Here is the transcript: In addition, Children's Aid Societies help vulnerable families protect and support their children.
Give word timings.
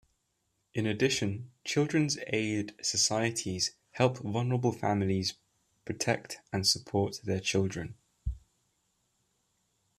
In 0.73 0.87
addition, 0.87 1.51
Children's 1.63 2.17
Aid 2.25 2.73
Societies 2.83 3.75
help 3.91 4.17
vulnerable 4.17 4.71
families 4.71 5.35
protect 5.85 6.39
and 6.51 6.65
support 6.65 7.19
their 7.23 7.39
children. 7.39 7.93